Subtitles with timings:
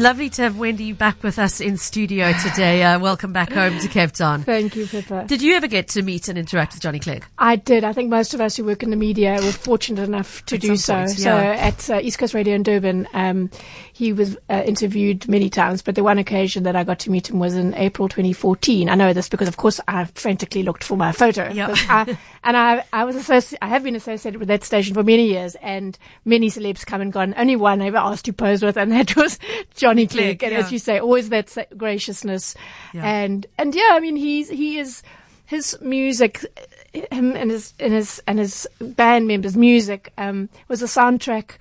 [0.00, 2.84] Lovely to have Wendy back with us in studio today.
[2.84, 4.44] Uh, welcome back home to Cape Town.
[4.44, 5.24] Thank you, Pippa.
[5.26, 7.26] Did you ever get to meet and interact with Johnny Clegg?
[7.36, 7.82] I did.
[7.82, 10.60] I think most of us who work in the media were fortunate enough to At
[10.60, 10.94] do so.
[10.94, 13.50] point, So at uh, East Coast Radio in Durban, um,
[13.92, 17.28] he was uh, interviewed many times, but the one occasion that I got to meet
[17.28, 18.88] him was in April 2014.
[18.88, 21.50] I know this because, of course, I frantically looked for my photo.
[21.50, 21.66] Yeah.
[21.74, 25.02] 'Cause I, and I, I was associ- I have been associated with that station for
[25.02, 27.34] many years, and many celebs come and gone.
[27.36, 29.40] Only one I ever asked to pose with, and that was
[29.74, 30.42] Johnny Clegg, Clegg.
[30.42, 30.58] And yeah.
[30.58, 32.54] as you say, always that graciousness,
[32.92, 33.06] Yeah.
[33.06, 35.02] and and yeah, I mean, he's he is
[35.46, 36.44] his music,
[36.92, 41.56] him and his and his and his band members' music um, was a soundtrack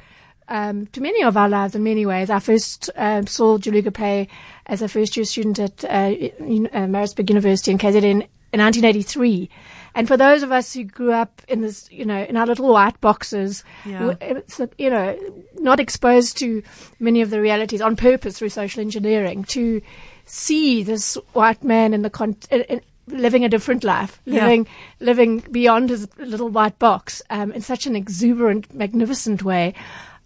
[0.50, 2.30] um, to many of our lives in many ways.
[2.30, 4.28] I first um, saw Juluka play
[4.66, 6.12] as a first year student at uh, uh,
[6.46, 9.50] University in KZN in 1983.
[9.98, 12.72] And for those of us who grew up in this, you know, in our little
[12.72, 14.14] white boxes, Yeah.
[14.22, 15.18] it's, you know,
[15.60, 16.62] not exposed to
[17.00, 19.82] many of the realities on purpose through social engineering, to
[20.26, 24.44] see this white man in the con- in, in, living a different life, Yeah.
[24.44, 24.68] living
[25.00, 29.74] living beyond his little white box um, in such an exuberant, magnificent way.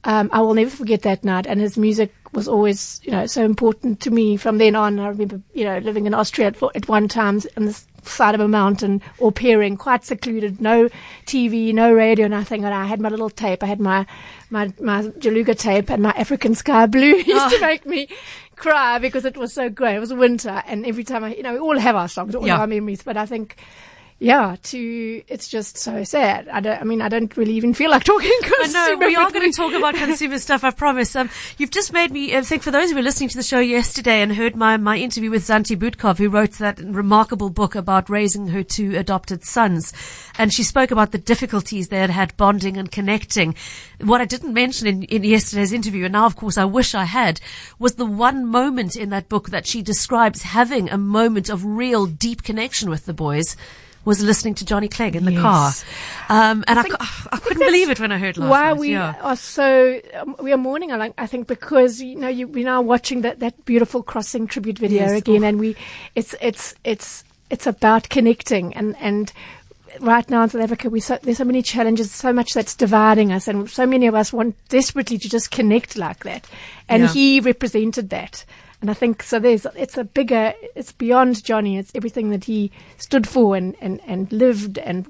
[0.03, 3.45] Um, I will never forget that night, and his music was always, you know, so
[3.45, 4.99] important to me from then on.
[4.99, 8.41] I remember, you know, living in Austria at, at one time on the side of
[8.41, 10.89] a mountain, or peering, quite secluded, no
[11.25, 12.65] TV, no radio, nothing.
[12.65, 13.63] And I had my little tape.
[13.63, 14.05] I had my
[14.49, 17.61] my my Juluka tape and my African Sky Blue used to oh.
[17.61, 18.07] make me
[18.55, 19.95] cry because it was so great.
[19.95, 22.45] It was winter, and every time I, you know, we all have our songs, all
[22.45, 22.59] Yeah.
[22.59, 23.57] our memories, but I think.
[24.23, 26.47] Yeah, to it's just so sad.
[26.47, 26.79] I don't.
[26.79, 28.29] I mean, I don't really even feel like talking.
[28.61, 30.63] I know we are going to talk about consumer stuff.
[30.63, 31.15] I promise.
[31.15, 32.61] Um, you've just made me uh, think.
[32.61, 35.41] For those who were listening to the show yesterday and heard my my interview with
[35.41, 39.91] Zanti Butkov, who wrote that remarkable book about raising her two adopted sons,
[40.37, 43.55] and she spoke about the difficulties they had had bonding and connecting.
[44.01, 47.05] What I didn't mention in, in yesterday's interview, and now of course I wish I
[47.05, 47.41] had,
[47.79, 52.05] was the one moment in that book that she describes having a moment of real
[52.05, 53.57] deep connection with the boys.
[54.03, 55.71] Was listening to Johnny Clegg in the car,
[56.27, 58.77] um, and I, think- cou- I couldn't believe it when I heard last why night.
[58.79, 59.15] we yeah.
[59.21, 60.91] are so um, we are mourning.
[60.91, 64.79] I I think because you know you, we're now watching that that beautiful crossing tribute
[64.79, 65.19] video Yes.
[65.21, 65.47] again, Oh.
[65.47, 65.75] and we
[66.15, 69.31] it's it's it's it's about connecting and and.
[69.99, 73.33] Right now in South Africa, we so, there's so many challenges, so much that's dividing
[73.33, 76.47] us, and so many of us want desperately to just connect like that.
[76.87, 77.09] And Yeah.
[77.09, 78.45] he represented that.
[78.81, 79.39] And I think so.
[79.39, 81.77] There's it's a bigger, it's beyond Johnny.
[81.77, 85.07] It's everything that he stood for and and and lived and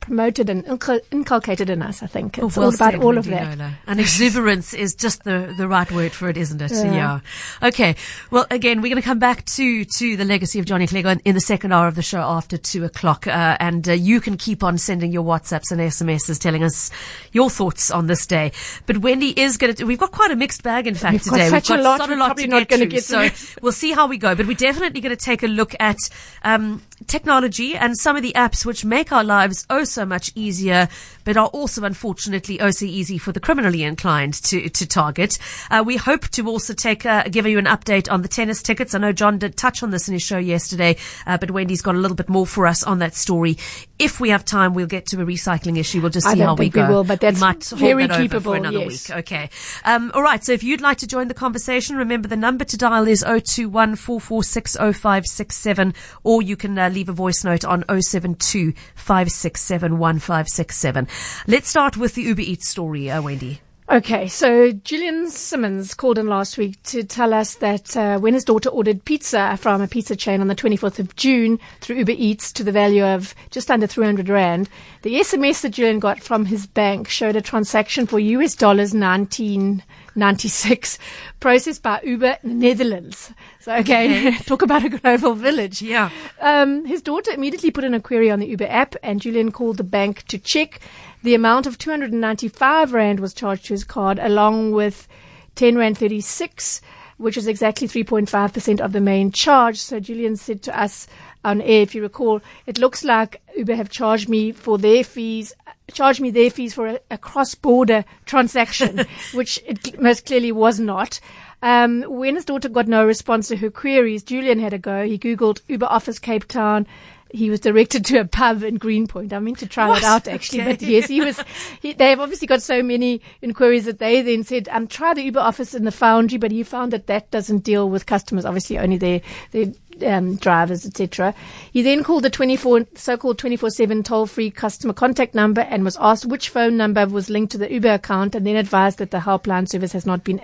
[0.00, 2.02] promoted and incul- inculcated in us.
[2.02, 3.58] I think it's Oh, well all about said, all of that.
[3.86, 6.70] And exuberance is just the, the right word for it, isn't it?
[6.72, 6.92] Yeah.
[6.92, 7.20] Yeah.
[7.68, 7.96] Okay.
[8.30, 11.20] Well, again, we're going to come back to, to the legacy of Johnny Clegg on-
[11.24, 13.26] in the second hour of the show after two o'clock.
[13.26, 16.90] Uh, and uh, you can keep on sending your WhatsApps and SMSs telling us
[17.32, 18.52] your thoughts on this day.
[18.86, 21.32] But Wendy is going to, we've got quite a mixed bag, in fact, We've got
[21.32, 21.48] today.
[21.50, 22.86] such we've a got lot, such a lot probably to not get through.
[22.86, 24.34] get so we'll see how we go.
[24.34, 25.98] But we're definitely going to take a look at,
[26.42, 30.88] um, technology and some of the apps which make our lives oh so much easier,
[31.24, 35.38] but are also unfortunately oh so easy for the criminally inclined to, to target.
[35.70, 38.94] Uh, we hope to also take, uh, give you an update on the tennis tickets.
[38.94, 41.94] I know John did touch on this in his show yesterday, uh, but Wendy's got
[41.94, 43.56] a little bit more for us on that story.
[43.98, 46.00] If we have time, we'll get to a recycling issue.
[46.00, 46.88] We'll just see how we think we go.
[46.88, 49.08] will, but that's might hold very that over keepable, for another yes.
[49.08, 49.18] week.
[49.18, 49.50] Okay.
[49.84, 50.42] Um, all right.
[50.42, 53.96] So if you'd like to join the conversation, remember the number to dial is 021
[53.96, 61.08] 446 0567 or you can uh, leave a voice note on 072 567 1567.
[61.46, 63.60] Let's start with the Uber Eats story, uh, Wendy.
[63.90, 68.44] Okay, so Julian Simmons called in last week to tell us that uh, when his
[68.44, 72.52] daughter ordered pizza from a pizza chain on the 24th of June through Uber Eats
[72.52, 74.68] to the value of just under 300 Rand,
[75.02, 80.98] the SMS that Julian got from his bank showed a transaction for US dollars 1996
[81.40, 83.32] processed by Uber Netherlands.
[83.58, 85.82] So, okay, talk about a global village.
[85.82, 86.10] Yeah.
[86.40, 89.78] Um, his daughter immediately put in a query on the Uber app, and Julian called
[89.78, 90.78] the bank to check.
[91.22, 95.06] The amount of 295 Rand was charged to his card, along with
[95.54, 96.80] 10 Rand 36,
[97.18, 99.78] which is exactly 3.5% of the main charge.
[99.78, 101.06] So Julian said to us
[101.44, 105.52] on air, if you recall, it looks like Uber have charged me for their fees,
[105.92, 111.20] charged me their fees for a, a cross-border transaction, which it most clearly was not.
[111.62, 115.04] Um, when his daughter got no response to her queries, Julian had a go.
[115.04, 116.86] He Googled Uber office Cape Town.
[117.32, 119.32] He was directed to a pub in Greenpoint.
[119.32, 120.02] I meant to try What?
[120.02, 120.72] that out actually, Okay.
[120.72, 121.42] but yes, he was.
[121.80, 125.40] He, they've obviously got so many inquiries that they then said, um, try the Uber
[125.40, 128.44] office in the Foundry, but he found that that doesn't deal with customers.
[128.44, 129.20] Obviously, only their
[129.52, 129.66] their
[130.06, 131.34] um, drivers, etc.
[131.72, 136.48] He then called the 24, so-called 24/7 toll-free customer contact number and was asked which
[136.48, 139.92] phone number was linked to the Uber account, and then advised that the helpline service
[139.92, 140.40] has not been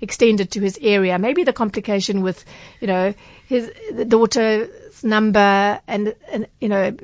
[0.00, 1.18] extended to his area.
[1.18, 2.44] Maybe the complication with,
[2.80, 3.14] you know,
[3.46, 3.70] his
[4.08, 4.68] daughter's
[5.04, 6.96] number and, and you know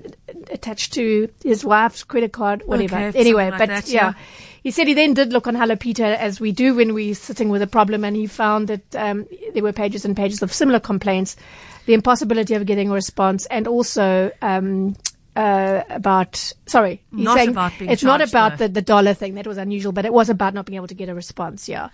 [0.51, 2.97] attached to his wife's credit card, whatever.
[2.97, 4.09] Okay, anyway, like but that, yeah.
[4.09, 4.13] yeah.
[4.63, 7.49] He said he then did look on Hello Peter as we do when we're sitting
[7.49, 10.79] with a problem, and he found that um, there were pages and pages of similar
[10.79, 11.37] complaints,
[11.87, 14.95] the impossibility of getting a response, and also um,
[15.35, 18.69] uh, about sorry, Not about being it's not about though.
[18.69, 20.95] the, the dollar thing that was unusual, but it was about not being able to
[20.95, 21.69] get a response.
[21.69, 21.89] Yeah.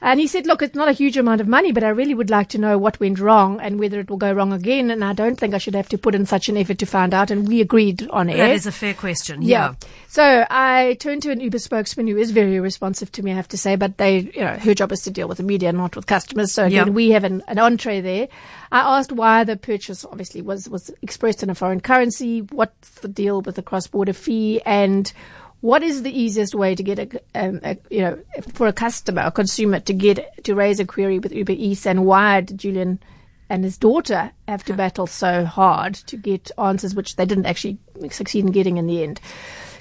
[0.00, 2.30] And he said, look, it's not a huge amount of money, but I really would
[2.30, 4.90] like to know what went wrong and whether it will go wrong again.
[4.90, 7.14] And I don't think I should have to put in such an effort to find
[7.14, 7.30] out.
[7.30, 8.36] And we agreed on it.
[8.36, 9.42] That is a fair question.
[9.42, 9.56] Yeah.
[9.56, 9.74] Yeah.
[10.08, 13.48] So I turned to an Uber spokesman who is very responsive to me, I have
[13.48, 15.96] to say, but they, you know, her job is to deal with the media, not
[15.96, 16.52] with customers.
[16.52, 16.92] So again, Yeah.
[16.92, 18.28] we have an, an entree there.
[18.70, 22.40] I asked why the purchase obviously was, was expressed in a foreign currency.
[22.40, 25.12] What's the deal with the cross-border fee and
[25.60, 28.18] what is the easiest way to get a, um, a, you know,
[28.52, 32.04] for a customer, a consumer to get, to raise a query with Uber Eats and
[32.04, 33.00] why did Julian
[33.48, 37.78] and his daughter have to battle so hard to get answers which they didn't actually
[38.10, 39.20] succeed in getting in the end.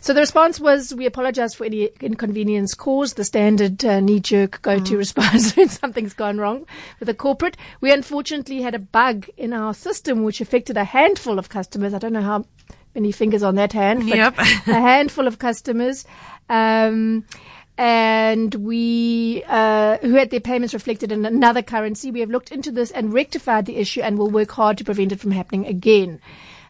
[0.02, 4.98] So the response was, we apologize for any inconvenience caused, the standard uh, knee-jerk go-to
[4.98, 6.68] response when something's gone wrong
[7.00, 7.58] with a corporate.
[7.82, 11.92] We unfortunately had a bug in our system which affected a handful of customers.
[11.92, 12.46] I don't know how
[12.96, 14.38] many fingers on that hand, but Yep.
[14.40, 14.44] a
[14.74, 16.06] handful of customers.
[16.50, 17.26] Um,
[17.78, 22.10] and we uh, who had their payments reflected in another currency.
[22.10, 25.12] We have looked into this and rectified the issue, and will work hard to prevent
[25.12, 26.22] it from happening again.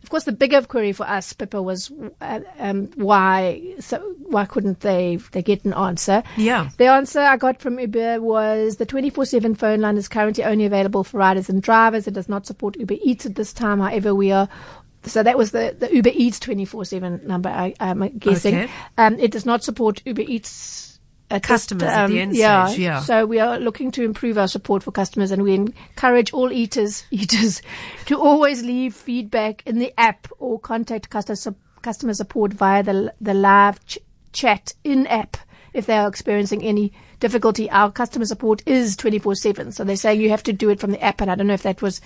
[0.01, 1.92] Of course, the bigger query for us, Pippa, was
[2.22, 6.22] uh, um, why so why couldn't they they get an answer?
[6.38, 6.69] Yeah.
[6.77, 11.04] The answer I got from Uber was the 24/7 phone line is currently only available
[11.04, 12.07] for riders and drivers.
[12.07, 13.80] It does not support Uber Eats at this time.
[13.80, 14.48] However, we are
[15.07, 17.49] so that was the, the Uber Eats 24/7 number.
[17.49, 18.71] I, I'm guessing Okay.
[18.97, 20.91] um, it does not support Uber Eats.
[21.27, 22.67] At Customers at the um, end yeah.
[22.67, 22.99] stage, yeah.
[22.99, 27.03] So we are looking to improve our support for customers, and we encourage all eaters
[27.11, 27.63] eaters
[28.05, 33.33] to always leave feedback in the app or contact customer customer support via the the
[33.33, 33.97] live ch-
[34.33, 35.35] chat in app
[35.73, 37.71] if they are experiencing any difficulty.
[37.71, 40.79] Our customer support is twenty four seven, so they're saying you have to do it
[40.79, 42.01] from the app, and I don't know if that was.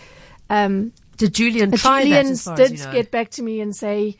[0.49, 2.91] Um, Did Julian try Julian that far did you know?
[2.91, 4.17] get back to me and say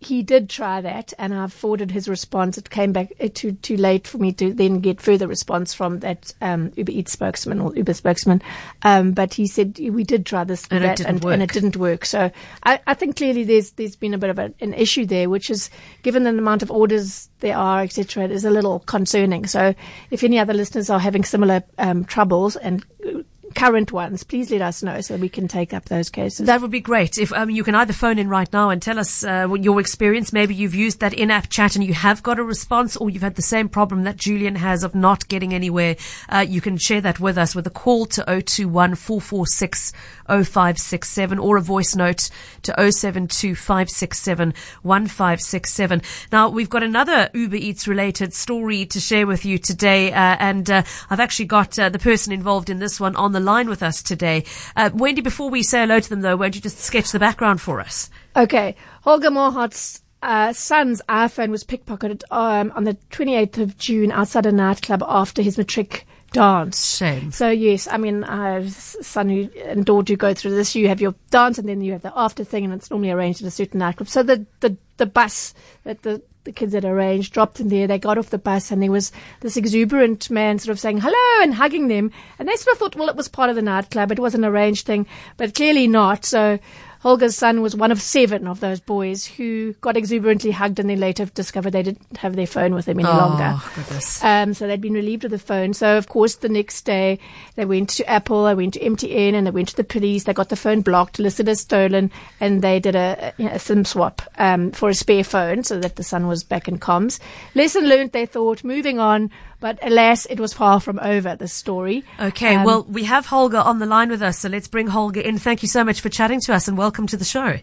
[0.00, 2.56] he did try that, and I've forwarded his response.
[2.56, 5.98] It came back uh, too too late for me to then get further response from
[6.00, 8.40] that um, Uber Eats spokesman or Uber spokesman.
[8.82, 11.40] Um, but he said we did try this And it didn't and, and work.
[11.40, 12.04] it didn't work.
[12.04, 12.30] So
[12.62, 15.50] I, I think clearly there's there's been a bit of a, an issue there, which
[15.50, 15.68] is
[16.02, 18.24] given the amount of orders there are, etc.
[18.24, 19.46] It is a little concerning.
[19.46, 19.74] So
[20.12, 23.22] if any other listeners are having similar um, troubles and uh,
[23.54, 26.46] current ones, please let us know so we can take up those cases.
[26.46, 27.18] That would be great.
[27.18, 30.32] If um, you can either phone in right now and tell us uh, your experience.
[30.32, 33.36] Maybe you've used that in-app chat and you have got a response, or you've had
[33.36, 35.96] the same problem that Julian has of not getting anywhere.
[36.28, 39.92] Uh, you can share that with us with a call to 021 446
[40.28, 42.30] 0567 or a voice note
[42.62, 46.02] to 072 567 1567.
[46.32, 50.70] Now we've got another Uber Eats related story to share with you today, uh, and
[50.70, 53.82] uh, I've actually got uh, the person involved in this one on the line with
[53.82, 54.44] us today.
[54.76, 57.60] Uh, Wendy, before we say hello to them though, won't you just sketch the background
[57.60, 58.10] for us?
[58.36, 58.76] Okay.
[59.02, 64.52] Holger Morhart's uh, son's iPhone was pickpocketed um, on the 28th of June outside a
[64.52, 66.96] nightclub after his matric dance.
[66.96, 67.30] Shame.
[67.30, 70.74] So yes, I mean, I have son who, and daughter who go through this.
[70.74, 73.42] You have your dance, and then you have the after thing, and it's normally arranged
[73.42, 74.08] at a certain nightclub.
[74.08, 75.54] So the the, the bus
[75.84, 77.86] that the the kids had arranged dropped in there.
[77.86, 81.42] They got off the bus, and there was this exuberant man sort of saying hello
[81.42, 82.10] and hugging them.
[82.38, 84.10] And they sort of thought, well, it was part of the nightclub.
[84.10, 86.24] It was an arranged thing, but clearly not.
[86.24, 86.58] So.
[87.00, 90.98] Holger's son was one of seven of those boys who got exuberantly hugged and then
[90.98, 93.54] later discovered they didn't have their phone with them any longer.
[93.56, 94.22] Oh, goodness.
[94.24, 95.74] Um, so they'd been relieved of the phone.
[95.74, 97.18] So of course the next day
[97.54, 100.24] they went to Apple, they went to MTN, and they went to the police.
[100.24, 103.84] They got the phone blocked, listed as stolen, and they did a, a, a SIM
[103.84, 107.20] swap um, for a spare phone so that the son was back in comms.
[107.54, 108.64] Lesson learned, they thought.
[108.64, 111.36] Moving on, but alas, it was far from over.
[111.36, 112.04] The story.
[112.20, 115.20] Okay, Um, well, we have Holger on the line with us, so let's bring Holger
[115.20, 115.38] in.
[115.38, 117.58] Thank you so much for chatting to us and welcome to the show.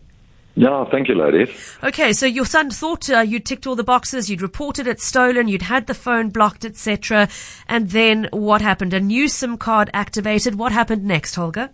[0.57, 1.49] Yeah, thank you, ladies.
[1.83, 5.49] Okay, so your son thought uh, you'd ticked all the boxes, you'd reported it stolen,
[5.49, 7.27] you'd had the phone blocked, etc.
[7.67, 8.93] And then what happened?
[8.93, 10.55] A new SIM card activated.
[10.55, 11.69] What happened next, Holger?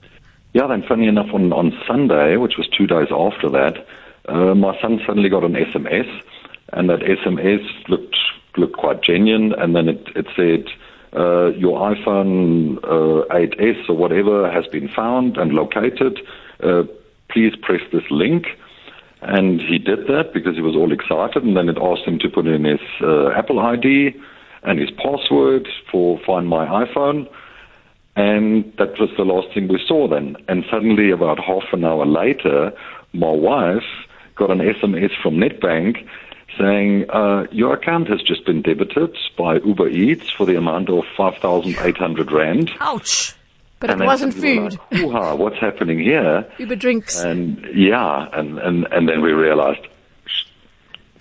[0.54, 3.86] Yeah, then funny enough, on, on Sunday, which was two days after that,
[4.28, 6.10] uh, my son suddenly got an SMS,
[6.74, 8.18] and that SMS looked
[8.58, 10.66] looked quite genuine, and then it, it said,
[11.14, 16.20] uh, your iPhone uh, 8S or whatever has been found and located.
[16.64, 16.84] uh,
[17.32, 18.46] please press this link.
[19.22, 21.44] And he did that because he was all excited.
[21.44, 24.16] And then it asked him to put in his uh, Apple ID
[24.64, 27.28] and his password for Find My iPhone.
[28.16, 30.36] And that was the last thing we saw then.
[30.48, 32.74] And suddenly, about half an hour later,
[33.14, 33.88] my wife
[34.36, 36.08] got an SMS from Nedbank
[36.58, 41.04] saying, uh, Your account has just been debited by Uber Eats for the amount of
[41.18, 42.72] 5,800 Rand.
[42.80, 43.36] Ouch.
[43.80, 44.80] But And it wasn't we were food.
[44.92, 46.46] Like, "Hoo-ha, what's happening here?
[46.60, 47.20] Uber drinks.
[47.20, 49.88] And yeah, and, and, and then we realized,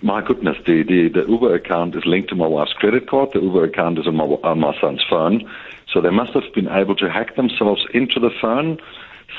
[0.01, 3.29] my goodness, the, the, the Uber account is linked to my wife's credit card.
[3.33, 5.49] The Uber account is on my, on my son's phone.
[5.91, 8.79] So they must have been able to hack themselves into the phone,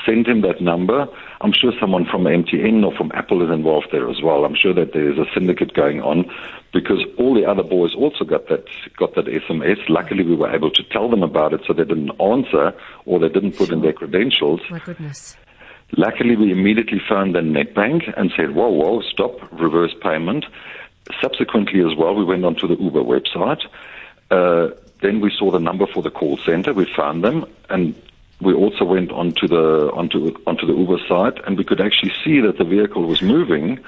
[0.05, 1.07] send him that number.
[1.41, 4.45] I'm sure someone from MTN or from Apple is involved there as well.
[4.45, 6.25] I'm sure that there's a syndicate going on
[6.73, 8.65] because all the other boys also got that
[8.97, 9.77] got that SMS.
[9.89, 12.73] Luckily, we were able to tell them about it, so they didn't answer
[13.05, 14.61] or they didn't put in their credentials.
[14.69, 15.37] My goodness.
[15.95, 20.45] Luckily, we immediately phoned the Nedbank and said, whoa, whoa, stop, reverse payment.
[21.21, 23.61] Subsequently, as well, we went onto the Uber website.
[24.31, 24.69] Uh,
[25.01, 26.73] then we saw the number for the call center.
[26.73, 27.93] We found them, and
[28.43, 32.39] we also went onto the onto onto the Uber site, and we could actually see
[32.41, 33.79] that the vehicle was moving.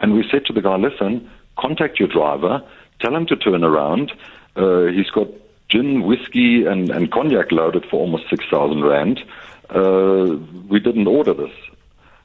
[0.00, 2.62] And we said to the guy, "Listen, contact your driver,
[3.00, 4.12] tell him to turn around.
[4.56, 5.28] Uh, he's got
[5.68, 9.22] gin, whiskey, and, and cognac loaded for almost six thousand rand.
[9.70, 10.36] Uh,
[10.68, 11.54] we didn't order this."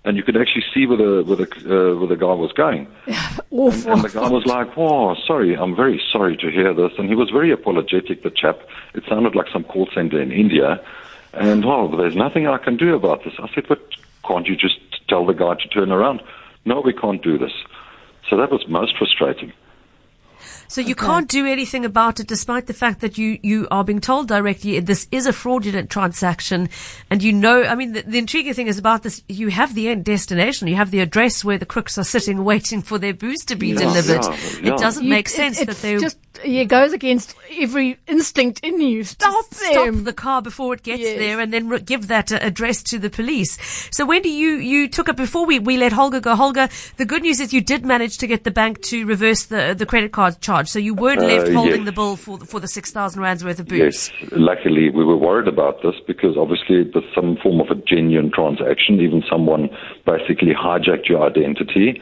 [0.03, 2.87] And you could actually see where the where the uh, where the guy was going.
[3.51, 3.91] Awful.
[3.91, 7.15] And the guy was like, "Oh, sorry, I'm very sorry to hear this." And he
[7.15, 8.23] was very apologetic.
[8.23, 8.59] The chap,
[8.95, 10.83] it sounded like some call center in India.
[11.33, 13.33] And oh, there's nothing I can do about this.
[13.39, 13.79] I said, "But
[14.27, 16.21] can't you just tell the guy to turn around?"
[16.65, 17.53] No, we can't do this.
[18.29, 19.51] So that was most frustrating.
[20.71, 23.99] So you can't do anything about it despite the fact that you, you are being
[23.99, 26.69] told directly this is a fraudulent transaction
[27.09, 29.89] and you know, I mean, the, the intriguing thing is about this, you have the
[29.89, 33.43] end destination, you have the address where the crooks are sitting waiting for their booze
[33.45, 34.23] to be Yeah, delivered.
[34.63, 37.97] yeah, It doesn't You- make it- sense that it's they just it goes against every
[38.07, 39.03] instinct in you.
[39.03, 41.17] Stop stop the car before it gets Yes.
[41.19, 43.57] there and then re- give that uh, address to the police.
[43.91, 46.35] So when do you, you took it before we, we let Holger go?
[46.35, 49.75] Holger, the good news is you did manage to get the bank to reverse the,
[49.77, 50.60] the credit card charge.
[50.67, 51.85] So you weren't left Uh, holding yes.
[51.85, 53.79] the bill for, the- for the 6,000 rands worth of booze.
[53.79, 57.75] Yes, luckily we were worried about this because obviously it was some form of a
[57.75, 58.99] genuine transaction.
[58.99, 59.69] Even someone
[60.05, 62.01] basically hijacked your identity.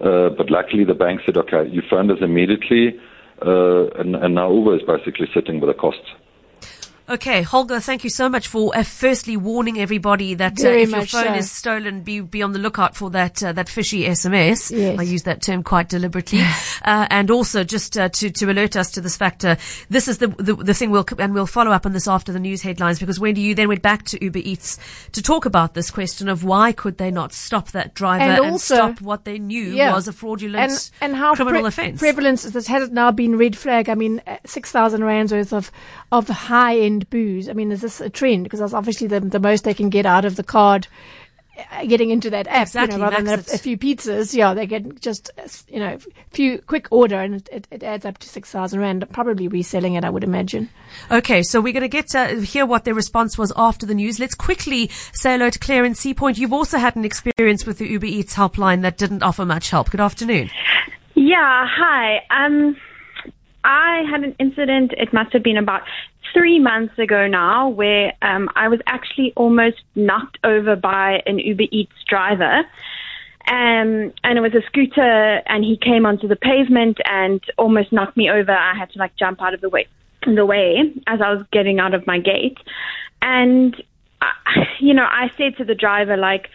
[0.00, 2.98] Uh, but luckily the bank said, okay, you phoned us immediately,
[3.46, 6.08] uh, and, and now Uber is basically sitting with the costs.
[7.10, 11.00] Okay, Holger, thank you so much for uh, firstly warning everybody that uh, if your
[11.06, 11.34] phone so.
[11.34, 14.70] is stolen, be be on the lookout for that uh, that fishy SMS.
[14.70, 14.96] Yes.
[14.96, 16.38] I use that term quite deliberately,
[16.84, 19.56] uh, and also just uh, to to alert us to this factor.
[19.88, 22.38] This is the, the the thing we'll and we'll follow up on this after the
[22.38, 24.78] news headlines because Wendy, you then went back to Uber Eats
[25.10, 28.52] to talk about this question of why could they not stop that driver And and,
[28.52, 29.94] also- stop what they knew Yeah.
[29.94, 31.98] was a fraudulent and, and how criminal pre- offence.
[31.98, 33.88] prevalent is this has it now been red flag?
[33.88, 35.72] I mean, uh, six thousand rands worth of
[36.12, 37.48] of high end booze.
[37.48, 38.44] I mean, is this a trend?
[38.44, 40.88] Because that's obviously the the most they can get out of the card.
[41.72, 44.54] uh, Getting into that app, Exactly, you know, rather than a, a few pizzas, yeah,
[44.54, 48.04] they get just uh, you know a few quick order, and it, it, it adds
[48.04, 49.04] up to six thousand rand.
[49.12, 50.68] Probably reselling it, I would imagine.
[51.10, 54.18] Okay, so we're going to get to hear what their response was after the news.
[54.18, 56.38] Let's quickly say hello to Claire in Sea Point.
[56.38, 59.90] You've also had an experience with the Uber Eats helpline that didn't offer much help.
[59.90, 60.50] Good afternoon.
[61.14, 62.22] Yeah, hi.
[62.30, 62.76] Um,
[63.64, 65.82] I had an incident, it must have been about
[66.32, 71.64] three months ago now, where um, I was actually almost knocked over by an Uber
[71.70, 72.64] Eats driver.
[73.48, 78.16] Um, and it was a scooter, and he came onto the pavement and almost knocked
[78.16, 78.52] me over.
[78.52, 79.86] I had to like jump out of the way,
[80.24, 82.58] the way as I was getting out of my gate.
[83.22, 83.74] And,
[84.20, 84.32] I,
[84.80, 86.48] you know, I said to the driver, like,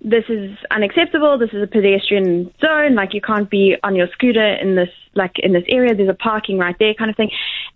[0.00, 1.38] this is unacceptable.
[1.38, 2.94] This is a pedestrian zone.
[2.94, 5.94] Like you can't be on your scooter in this like in this area.
[5.94, 7.30] There's a parking right there, kind of thing.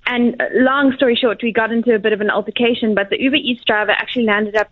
[0.06, 2.94] And uh, long story short, we got into a bit of an altercation.
[2.94, 4.70] But the Uber Eats driver actually landed up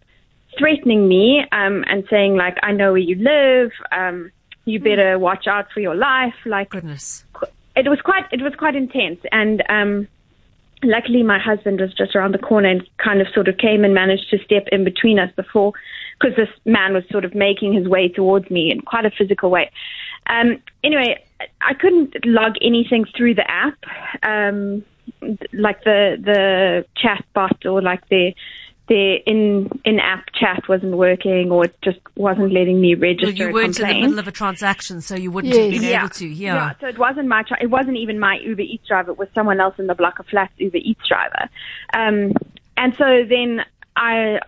[0.59, 3.73] threatening me um, and saying like, "I know where you live.
[3.91, 4.31] Um,
[4.65, 7.25] you better watch out for your life." Like Goodness.
[7.75, 10.07] it was quite it was quite intense and um
[10.83, 13.93] luckily my husband was just around the corner and kind of sort of came and
[13.93, 15.73] managed to step in between us before
[16.21, 19.51] because this man was sort of making his way towards me in quite a physical
[19.51, 19.71] way
[20.29, 21.23] um anyway
[21.61, 23.79] i couldn't log anything through the app
[24.23, 24.85] um
[25.53, 28.33] like the the chat bot or like the
[28.89, 33.31] the in in app chat wasn't working or it just wasn't letting me Well, register
[33.31, 36.01] you weren't in the middle of a transaction, so you wouldn't have been Yeah.
[36.01, 36.27] able to.
[36.27, 36.55] Yeah.
[36.55, 37.45] yeah, So it wasn't my.
[37.45, 39.13] Tri- it wasn't even my Uber Eats driver.
[39.13, 41.49] It was someone else in the block of flats Uber Eats driver.
[41.95, 42.33] Um,
[42.77, 43.61] and so then
[43.97, 44.39] I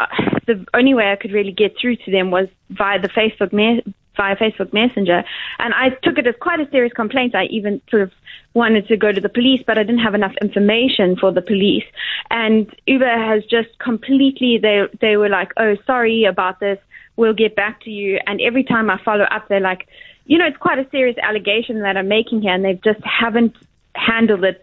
[0.47, 3.83] the only way I could really get through to them was via the Facebook me-
[4.17, 5.25] via Facebook Messenger,
[5.59, 7.35] and I took it as quite a serious complaint.
[7.35, 8.13] I even sort of
[8.55, 11.85] wanted to go to the police, but I didn't have enough information for the police.
[12.31, 16.79] And Uber has just completely they they were like, "Oh, sorry about this.
[17.17, 19.89] We'll get back to you." And every time I follow up, they're like,
[20.27, 23.57] "You know, it's quite a serious allegation that I'm making here," and they just haven't
[23.95, 24.63] handled it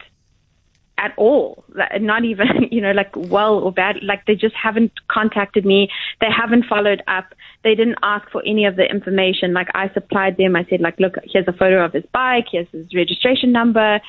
[0.99, 1.63] at all.
[1.99, 4.03] Not even, you know, like well or bad.
[4.03, 5.89] Like they just haven't contacted me.
[6.19, 7.33] They haven't followed up.
[7.63, 9.53] They didn't ask for any of the information.
[9.53, 10.55] Like I supplied them.
[10.55, 12.47] I said, like, look, here's a photo of his bike.
[12.51, 14.01] Here's his registration number.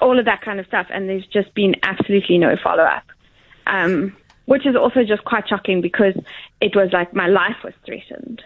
[0.00, 0.86] All of that kind of stuff.
[0.90, 3.04] And there's just been absolutely no follow up.
[3.66, 6.14] Um, which is also just quite shocking because
[6.62, 8.42] it was like my life was threatened.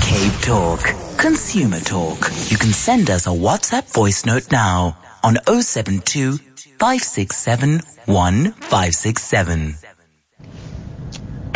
[0.00, 0.80] Cape Talk.
[1.18, 2.30] Consumer Talk.
[2.48, 6.36] You can send us a WhatsApp voice note now on 072
[6.78, 9.74] 567 1567.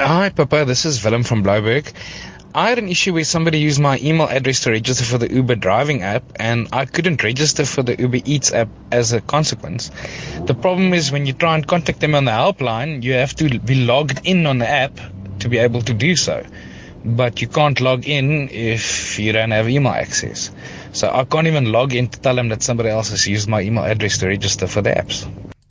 [0.01, 0.65] Hi, Papa.
[0.65, 1.93] This is Willem from Blouberg.
[2.55, 5.57] I had an issue where somebody used my email address to register for the Uber
[5.57, 9.91] driving app, and I couldn't register for the Uber Eats app as a consequence.
[10.47, 13.59] The problem is when you try and contact them on the helpline, you have to
[13.61, 14.99] be logged in on the app
[15.41, 16.43] to be able to do so.
[17.05, 20.50] But you can't log in if you don't have email access.
[20.93, 23.61] So I can't even log in to tell them that somebody else has used my
[23.62, 25.26] email address to register for the apps.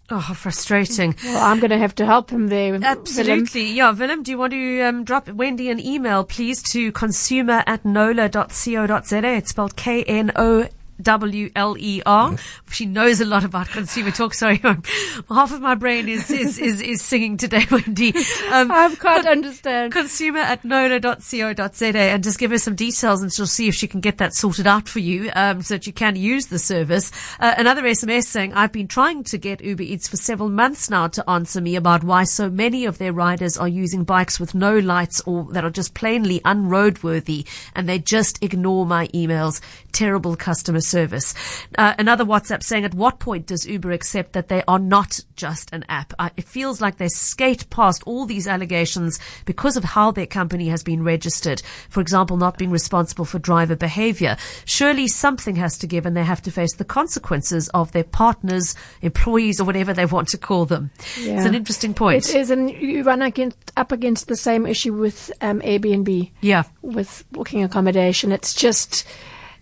[0.10, 1.15] Oh, how frustrating.
[1.22, 2.72] Well, I'm going to have to help him there.
[2.72, 2.84] Willem.
[2.86, 3.72] Absolutely.
[3.72, 7.84] Yeah, Willem, do you want to um, drop Wendy an email, please, to consumer at
[7.84, 9.25] knowler.co.za?
[9.25, 10.69] It's spelled K-N-O
[11.01, 12.36] W L E R.
[12.72, 14.34] She knows a lot about consumer talk.
[14.34, 14.58] Sorry,
[15.30, 18.13] half of my brain is is is, is singing today, Wendy.
[18.51, 19.94] Um, I can't understand.
[19.94, 24.00] consumer at knowler.co.za and just give her some details and she'll see if she can
[24.00, 27.12] get that sorted out for you um, so that you can use the service.
[27.39, 31.08] Uh, another SMS saying, I've been trying to get Uber Eats for several months now
[31.10, 34.77] to answer me about why so many of their riders are using bikes with no
[34.77, 39.62] lights or that are just plainly unroadworthy and they just ignore my emails.
[39.92, 41.34] Terrible customer service.
[41.77, 45.72] Uh, another WhatsApp saying, at what point does Uber accept that they are not just
[45.74, 46.14] an app?
[46.18, 50.70] Uh, it feels like they skate past all these allegations because of how their company
[50.70, 51.61] has been registered.
[51.90, 54.38] For example, not being responsible for driver behavior.
[54.66, 58.75] Surely something has to give and they have to face the consequences of their partners,
[59.01, 60.92] employees, or whatever they want to call them.
[61.18, 62.29] It's an interesting point.
[62.29, 66.31] It is, and you run against, up against the same issue with um, Airbnb.
[66.42, 66.64] Yeah.
[66.81, 68.31] with booking accommodation.
[68.31, 69.05] It's just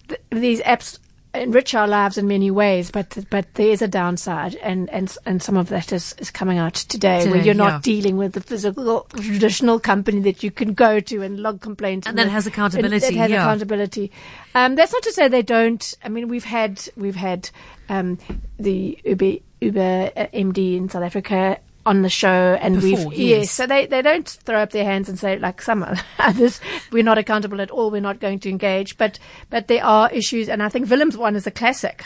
[0.08, 1.00] th- these apps
[1.38, 5.42] enrich our lives in many ways, but but there is a downside, and and and
[5.42, 7.80] some of that is, is coming out today, where you're not yeah.
[7.84, 12.18] dealing with the physical traditional company that you can go to and log complaints, And
[12.18, 13.44] that the- has accountability, It has yeah.
[13.44, 14.12] accountability.
[14.54, 15.94] Um, that's not to say they don't.
[16.04, 17.50] I mean, we've had we've had
[17.90, 18.18] um,
[18.58, 23.52] the Uber Uber uh, MD in South Africa on the show, and Before, we've yes.
[23.52, 25.86] so they, they don't throw up their hands and say like some
[26.20, 26.60] others
[26.92, 29.20] we're not accountable at all we're not going to engage but
[29.50, 32.04] but there are issues and I think Willem's one is a classic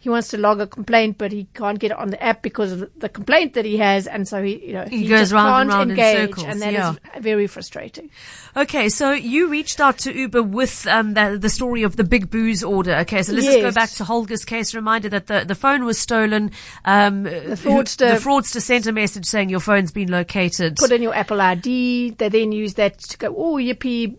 [0.00, 2.72] he wants to log a complaint but he can't get it on the app because
[2.72, 5.62] of the complaint that he has and so he you know He he, goes round
[5.62, 7.20] and round in engage circles, and that is yeah.
[7.20, 8.10] very frustrating
[8.56, 12.30] Okay, so you reached out to Uber with um, the, the story of the big
[12.30, 12.96] booze order.
[12.96, 14.74] Okay, so let's just go back to Holger's case.
[14.74, 16.50] Reminder that the, the phone was stolen.
[16.84, 20.76] Um, the fraudster- the fraudster sent a message saying your phone's been located.
[20.76, 22.10] put in your Apple ID.
[22.10, 24.16] They then use that to go, oh, yippee,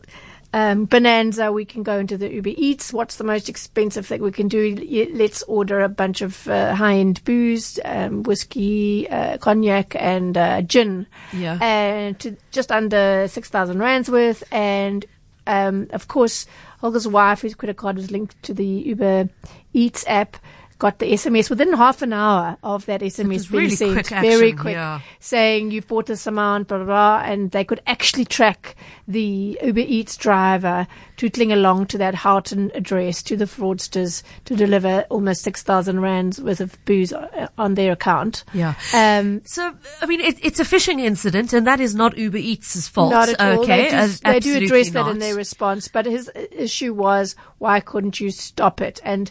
[0.54, 1.52] um, bonanza.
[1.52, 2.92] We can go into the Uber Eats.
[2.94, 4.76] What's the most expensive thing we can do?
[5.14, 11.08] Let's order a bunch of uh, high-end booze, um, whiskey, uh, cognac, and uh, gin.
[11.34, 11.58] Yeah.
[11.62, 14.44] And to just under six thousand rands worth.
[14.52, 15.06] And
[15.48, 16.46] um, of course,
[16.80, 19.30] Holger's wife, whose credit card was linked to the Uber
[19.74, 20.38] Eats app.
[20.82, 23.94] Got the SMS within half an hour of that SMS being really sent.
[23.94, 25.02] quick Very quick yeah.
[25.20, 28.76] saying you've bought this amount, blah, blah, blah, and they could actually track
[29.08, 35.06] the Uber Eats driver tootling along to that Houghton address to the fraudsters to deliver
[35.12, 38.44] almost 6,000 rands worth of booze uh, on their account.
[38.52, 38.74] Yeah.
[38.92, 42.88] Um, So, I mean, it, it's a phishing incident, and that is not Uber Eats'
[42.88, 43.12] fault.
[43.12, 43.62] not at all.
[43.62, 47.36] Okay, They, do, as- they do address that in their response, but his issue was
[47.60, 49.00] why couldn't you stop it?
[49.04, 49.30] And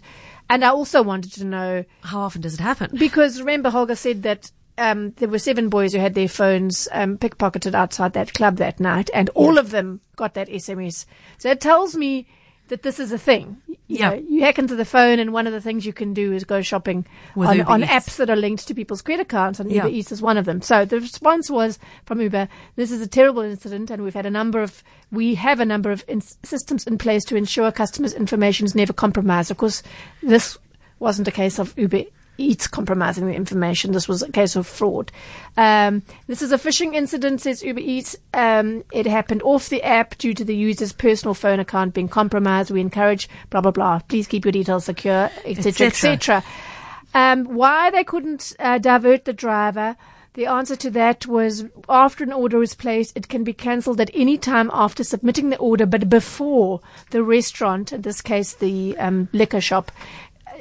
[0.51, 2.91] and I also wanted to know How often does it happen?
[2.99, 7.19] Because remember, Holger said that um, there were seven boys who had their phones um,
[7.19, 11.07] pickpocketed outside that club that night, and all of them got that SMS.
[11.39, 12.27] So it tells me
[12.71, 13.59] that this is a thing.
[13.69, 14.11] You Yeah.
[14.11, 16.45] know, you hack into the phone, and one of the things you can do is
[16.45, 17.05] go shopping
[17.35, 19.85] With on, on apps that are linked to people's credit cards, and Yeah.
[19.85, 20.63] Uber Eats is one of them.
[20.63, 24.31] So the response was from Uber, this is a terrible incident, and we've had a
[24.31, 28.65] number of, we have a number of in- systems in place to ensure customers' information
[28.65, 29.51] is never compromised.
[29.51, 29.83] Of course,
[30.23, 30.57] this
[31.01, 32.05] wasn't a case of Uber
[32.39, 33.93] Eats compromising the information.
[33.93, 35.13] This was a case of fraud.
[35.57, 38.17] Um, this is a phishing incident, says Uber Eats.
[38.33, 42.71] Um, it happened off the app due to the user's personal phone account being compromised.
[42.71, 43.99] We encourage blah blah blah.
[44.01, 46.45] Please keep your details secure, etc., etc.
[47.13, 49.97] Um, why they couldn't uh, divert the driver?
[50.35, 54.13] The answer to that was after an order is placed, it can be cancelled at
[54.15, 59.29] any time after submitting the order, but before the restaurant, in this case the um,
[59.33, 59.91] liquor shop,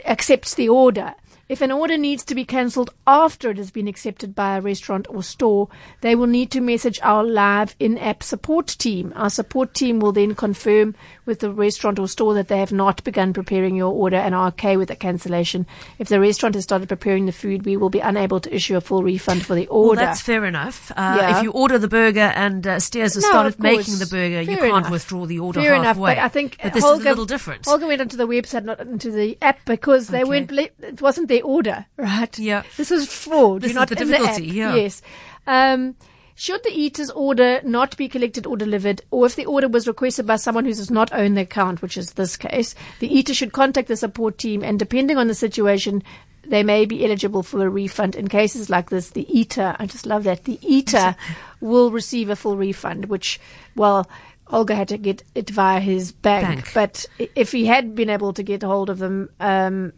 [0.05, 1.13] accepts the order.
[1.49, 5.07] If an order needs to be cancelled after it has been accepted by a restaurant
[5.09, 5.67] or store,
[6.01, 9.12] they will need to message our live in-app support team.
[9.15, 10.93] Our support team will then confirm
[11.30, 14.48] with the restaurant or store that they have not begun preparing your order and are
[14.48, 15.65] okay with the cancellation.
[16.00, 18.82] If the restaurant has started preparing the food, we will be unable to issue a
[18.82, 19.96] full refund for the order.
[20.02, 20.92] Well, that's fair enough.
[20.92, 21.38] Uh, Yeah.
[21.38, 24.58] If you order the burger and uh, Steers has No, started making the burger, you
[24.58, 24.92] can't enough.
[24.92, 27.65] withdraw the order Fair enough, but I think But this Holger, is a little different.
[27.65, 30.30] Holger went onto the website, not into the app, because they Okay.
[30.30, 30.52] weren't.
[30.82, 32.38] It wasn't their order, right?
[32.39, 32.63] Yeah.
[32.76, 33.62] This is fraud.
[33.62, 34.56] This You're is not the difficulty, app.
[34.56, 34.76] yeah.
[34.76, 35.02] Yes.
[35.48, 35.96] Um,
[36.39, 40.25] should the eater's order not be collected or delivered, or if the order was requested
[40.25, 43.52] by someone who does not own the account, which is this case, the eater should
[43.52, 46.02] contact the support team, and depending on the situation,
[46.47, 48.15] they may be eligible for a refund.
[48.15, 51.13] In cases like this, the eater, I just love that, the eater
[51.60, 53.38] will receive a full refund, which,
[53.75, 54.10] well,
[54.45, 56.71] Holger had to get it via his bank, Bank.
[56.73, 59.91] but if he had been able to get hold of them, um,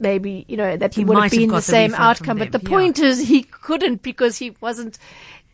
[0.00, 2.38] maybe you know that He would have been the same outcome.
[2.38, 2.68] But the yeah.
[2.68, 4.98] point is, he couldn't because he wasn't.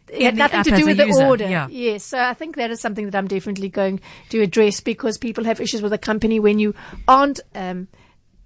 [0.08, 1.48] It had nothing to do with the user, order.
[1.48, 1.66] yeah.
[1.70, 5.44] Yes, so I think that is something that I'm definitely going to address because people
[5.44, 6.74] have issues with a company when you
[7.08, 7.88] aren't um,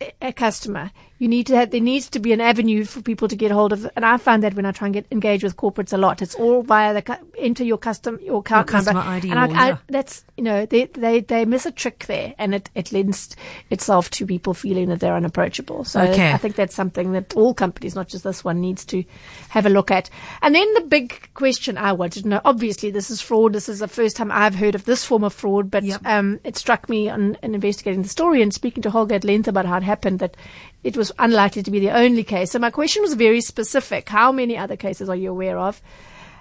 [0.00, 0.90] a- a customer.
[1.18, 3.72] You need to have, there needs to be an avenue for people to get hold
[3.72, 3.88] of.
[3.96, 6.34] And I find that when I try and get engage with corporates a lot, it's
[6.36, 9.10] all via the, enter your custom, your account customer number.
[9.10, 12.54] ID And I, I, that's, you know, they, they, they miss a trick there and
[12.54, 13.34] it, it lends
[13.70, 15.84] itself to people feeling that they're unapproachable.
[15.84, 16.32] So Okay.
[16.32, 19.02] I think that's something that all companies, not just this one, needs to
[19.48, 20.10] have a look at.
[20.40, 23.52] And then the big question I wanted to know, obviously this is fraud.
[23.54, 26.00] This is the first time I've heard of this form of fraud, but Yep.
[26.04, 29.48] um, it struck me on, in investigating the story and speaking to Holger at length
[29.48, 30.36] about how it happened that
[30.84, 32.52] it was unlikely to be the only case.
[32.52, 34.08] So my question was very specific.
[34.08, 35.82] How many other cases are you aware of?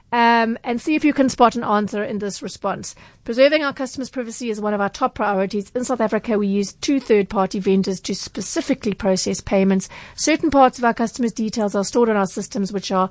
[0.10, 2.96] Um, and see if you can spot an answer in this response.
[3.26, 5.70] Preserving our customers' privacy is one of our top priorities.
[5.76, 9.90] In South Africa, we use two third party vendors to specifically process payments.
[10.16, 13.10] Certain parts of our customers' details are stored on our systems, which are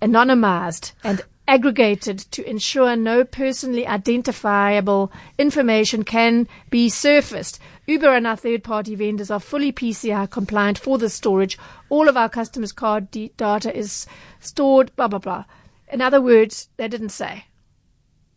[0.00, 7.60] anonymized and aggregated to ensure no personally identifiable information can be surfaced.
[7.86, 11.56] Uber and our third party vendors are fully PCI compliant for this storage.
[11.88, 14.06] All of our customers' card de- data is
[14.40, 15.44] stored, blah, blah, blah.
[15.92, 17.44] In other words, they didn't say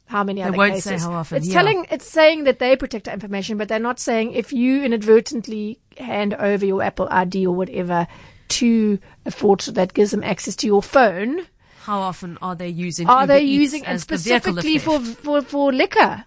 [0.05, 1.01] how many other won't cases.
[1.01, 1.53] say how often, It's yeah.
[1.53, 5.79] telling, it's saying that they protect our information, but they're not saying if you inadvertently
[5.97, 8.07] hand over your Apple ID or whatever
[8.49, 11.41] to a fraudster that gives them access to your phone,
[11.81, 13.07] How often are they using?
[13.07, 16.25] are Uber they Eats using it as the specifically for, for, for liquor?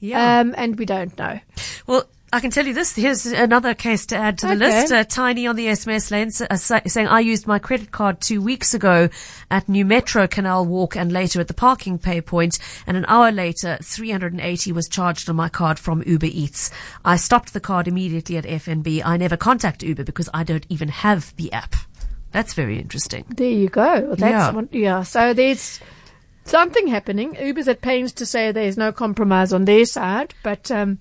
[0.00, 0.40] Yeah.
[0.40, 1.40] Um, and we don't know.
[1.86, 2.04] Well,
[2.34, 2.96] I can tell you this.
[2.96, 4.80] Here's another case to add to the Okay.
[4.80, 4.92] list.
[4.92, 8.74] Uh, Tiny on the SMS lane uh, saying, I used my credit card two weeks
[8.74, 9.08] ago
[9.52, 13.30] at Nu Metro Canal Walk and later at the parking pay point, and an hour
[13.30, 16.72] later, 380 was charged on my card from Uber Eats.
[17.04, 19.00] I stopped the card immediately at FNB.
[19.04, 21.76] I never contact Uber because I don't even have the app.
[22.32, 23.26] That's very interesting.
[23.28, 24.08] There you go.
[24.18, 24.50] That's Yeah.
[24.50, 25.04] one- yeah.
[25.04, 25.78] So there's
[26.44, 27.36] something happening.
[27.40, 30.98] Uber's at pains to say there's no compromise on their side, but um,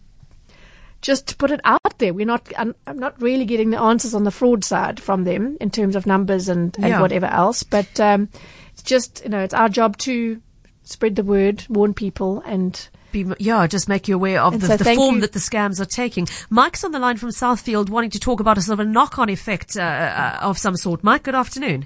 [1.04, 2.52] just to put it out there, we're not.
[2.58, 5.96] I'm, I'm not really getting the answers on the fraud side from them in terms
[5.96, 7.02] of numbers and, and Yeah.
[7.02, 7.62] whatever else.
[7.62, 8.30] But um,
[8.74, 10.42] it's just you know it's our job to
[10.84, 14.68] spread the word, warn people, and Be, yeah, just make you aware of And the,
[14.68, 16.28] so the form you- that the scams are taking.
[16.50, 19.30] Mike's on the line from Southfield wanting to talk about a sort of a knock-on
[19.30, 21.04] effect uh, uh, of some sort.
[21.04, 21.86] Mike, good afternoon.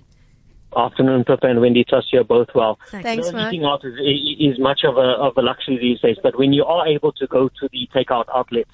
[0.76, 1.84] Afternoon, Pippa and Wendy.
[1.84, 2.78] Trust you're both well.
[2.92, 3.54] Thanks, You know, Mike.
[3.54, 3.96] Eating out is,
[4.40, 7.26] is much of a, of a luxury these days, but when you are able to
[7.28, 8.70] go to the takeout outlets,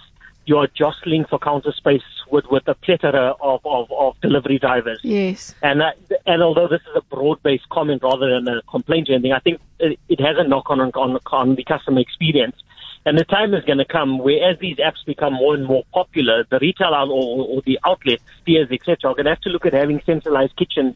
[0.46, 5.00] you are jostling for counter space with, with a plethora of, of, of delivery drivers.
[5.04, 9.14] yes, And that, and although this is a broad-based comment rather than a complaint or
[9.14, 12.56] anything, I think it, it has a knock on, on on the customer experience.
[13.06, 15.84] And the time is going to come where, as these apps become more and more
[15.94, 19.66] popular, the retail or, or the outlet, steers, etc., are going to have to look
[19.66, 20.96] at having centralized kitchens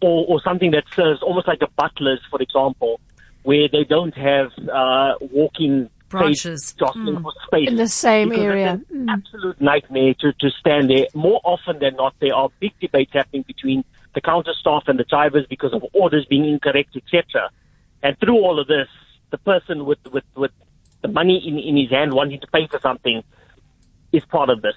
[0.00, 3.00] or, or something that serves almost like a butler's, for example,
[3.44, 6.74] where they don't have uh, walking Branches.
[6.78, 7.22] jostling hmm.
[7.22, 8.80] for space in the same because area.
[8.80, 9.08] It's an hmm.
[9.08, 11.06] absolute nightmare to, to stand there.
[11.14, 15.04] More often than not, there are big debates happening between the counter staff and the
[15.04, 17.50] drivers because of orders being incorrect, etc.
[18.02, 18.88] And through all of this,
[19.30, 20.52] the person with, with, with
[21.02, 23.22] the money in, in his hand wanting to pay for something
[24.12, 24.74] is part of this.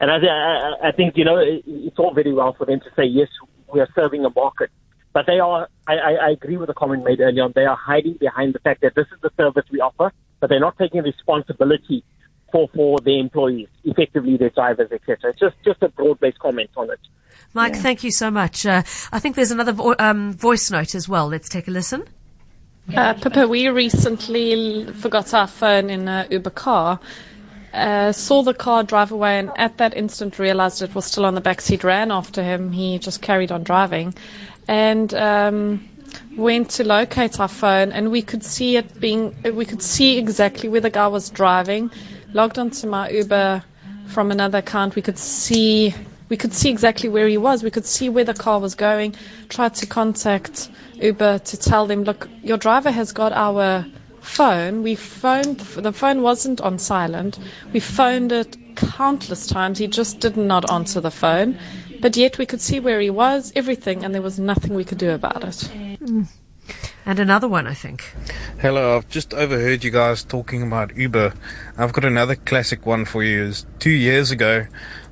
[0.00, 3.04] And I, I, I think, you know, it's all very well for them to say,
[3.04, 3.28] yes,
[3.72, 4.70] we are serving a market.
[5.12, 7.76] But they are, I, I, I agree with the comment made earlier on, they are
[7.76, 10.12] hiding behind the fact that this is the service we offer,
[10.42, 12.02] but they're not taking responsibility
[12.50, 15.30] for, for their employees, effectively their drivers, etc.
[15.30, 16.98] It's just, just a broad-based comment on it.
[17.54, 18.66] Mike, thank you so much.
[18.66, 21.28] Uh, I think there's another vo- um, voice note as well.
[21.28, 22.08] Let's take a listen.
[22.92, 26.98] Uh, Pippa, we recently forgot our phone in a Uber car.
[27.72, 31.36] Uh, saw the car drive away, and at that instant realized it was still on
[31.36, 31.84] the back seat.
[31.84, 32.72] Ran after him.
[32.72, 34.12] He just carried on driving,
[34.66, 35.88] and um,
[36.36, 39.34] went to locate our phone, and we could see it being.
[39.54, 41.90] We could see exactly where the guy was driving.
[42.32, 43.62] Logged onto my Uber
[44.06, 44.94] from another account.
[44.96, 45.94] We could see.
[46.28, 47.62] We could see exactly where he was.
[47.62, 49.14] We could see where the car was going.
[49.50, 53.84] Tried to contact Uber to tell them, look, your driver has got our
[54.22, 54.82] phone.
[54.82, 57.38] We phoned, the phone wasn't on silent.
[57.74, 59.78] We phoned it countless times.
[59.78, 61.58] He just did not answer the phone.
[62.02, 64.98] But yet we could see where he was, everything, and there was nothing we could
[64.98, 65.70] do about it.
[67.06, 68.12] And another one, I think.
[68.60, 71.32] Hello, I've just overheard you guys talking about Uber.
[71.78, 73.44] I've got another classic one for you.
[73.44, 74.66] Is two years ago,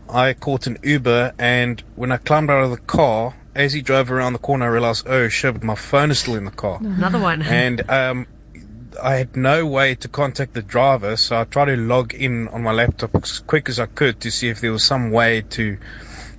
[0.09, 4.11] I caught an Uber, and when I climbed out of the car, as he drove
[4.11, 6.79] around the corner, I realized, oh shit, my phone is still in the car.
[6.83, 7.42] Another one.
[7.62, 8.26] and um,
[9.00, 12.64] I had no way to contact the driver, so I tried to log in on
[12.64, 15.79] my laptop as quick as I could to see if there was some way to,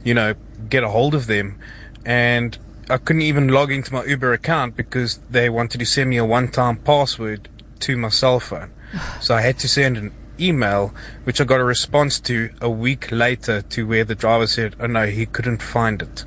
[0.03, 0.33] you know,
[0.69, 1.59] get a hold of them.
[2.05, 2.57] And
[2.89, 6.25] I couldn't even log into my Uber account because they wanted to send me a
[6.25, 7.49] one-time password
[7.81, 8.71] to my cell phone.
[9.21, 13.11] So I had to send an email, which I got a response to a week
[13.11, 16.25] later to where the driver said, oh no, he couldn't find it.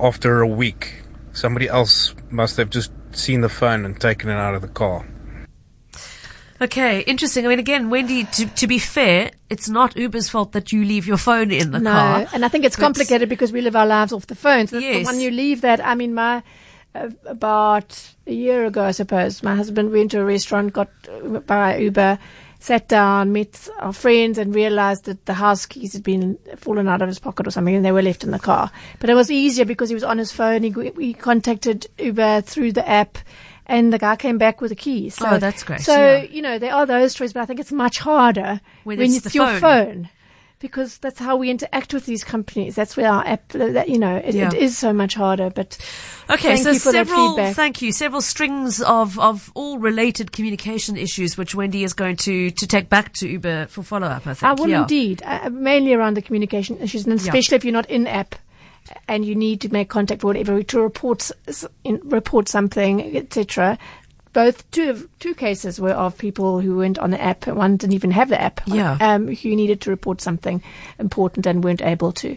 [0.00, 4.54] After a week, somebody else must have just seen the phone and taken it out
[4.54, 5.06] of the car.
[6.60, 7.46] Okay, interesting.
[7.46, 11.06] I mean, again, Wendy, to, to be fair, it's not Uber's fault that you leave
[11.06, 12.26] your phone in the no, car.
[12.32, 14.66] and I think it's complicated because we live our lives off the phone.
[14.66, 15.06] So Yes.
[15.06, 16.42] when you leave that, I mean, my
[16.96, 21.38] uh, about a year ago, I suppose, my husband went to a restaurant, got uh,
[21.40, 22.18] by Uber,
[22.58, 27.02] sat down, met our friends, and realized that the house keys had been fallen out
[27.02, 28.72] of his pocket or something, and they were left in the car.
[28.98, 30.64] But it was easier because he was on his phone.
[30.64, 33.18] He, we contacted Uber through the app.
[33.68, 35.14] And the guy came back with the keys.
[35.16, 36.22] So, Oh, that's great, So yeah.
[36.22, 39.34] you know there are those stories, but I think it's much harder When when, it's
[39.34, 39.60] your phone.
[39.60, 40.08] phone
[40.60, 42.74] because that's how we interact with these companies.
[42.74, 44.48] That's where our app, that, you know, it, Yeah.
[44.48, 45.50] it is so much harder.
[45.50, 45.78] But
[46.28, 47.54] Okay, thank so you for that several, feedback.
[47.54, 52.50] thank you, several strings of, of all related communication issues, which Wendy is going to,
[52.50, 54.26] to take back to Uber for follow up.
[54.26, 54.42] I think.
[54.50, 54.80] I will yeah.
[54.80, 58.34] indeed, uh, mainly around the communication issues, and especially if you're not in app
[59.06, 61.30] and you need to make contact or whatever to report
[62.02, 63.78] report something, etc.
[64.32, 67.46] Both two of two cases were of people who weren't on the app.
[67.46, 68.60] One didn't even have the app.
[68.66, 68.98] Yeah.
[69.00, 70.62] Um, who needed to report something
[70.98, 72.36] important and weren't able to.